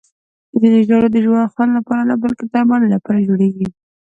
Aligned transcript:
ځینې 0.59 0.79
ژاولې 0.87 1.09
د 1.11 1.17
خوند 1.53 1.71
لپاره 1.77 2.01
نه، 2.09 2.15
بلکې 2.23 2.43
د 2.45 2.49
درملنې 2.53 2.87
لپاره 2.95 3.25
جوړېږي. 3.27 3.67